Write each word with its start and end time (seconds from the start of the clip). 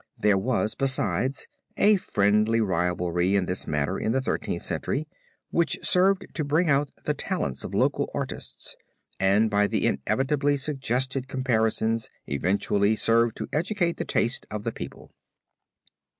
There 0.19 0.35
was 0.39 0.73
besides 0.73 1.45
a 1.77 1.95
friendly 1.97 2.59
rivalry 2.59 3.35
in 3.35 3.45
this 3.45 3.67
matter 3.67 3.99
in 3.99 4.13
the 4.13 4.19
Thirteenth 4.19 4.63
Century, 4.63 5.07
which 5.51 5.77
served 5.83 6.25
to 6.33 6.43
bring 6.43 6.71
out 6.71 6.89
the 7.03 7.13
talents 7.13 7.63
of 7.63 7.75
local 7.75 8.09
artists 8.11 8.75
and 9.19 9.47
by 9.47 9.67
the 9.67 9.85
inevitably 9.85 10.57
suggested 10.57 11.27
comparisons 11.27 12.09
eventually 12.25 12.95
served 12.95 13.35
to 13.35 13.49
educate 13.53 13.97
the 13.97 14.03
taste 14.05 14.47
of 14.49 14.63
the 14.63 14.71
people. 14.71 15.11